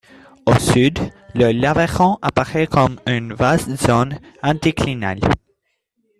[0.47, 0.97] Au sud,
[1.35, 5.19] le Laveron apparaît comme un vaste zone anticlinale.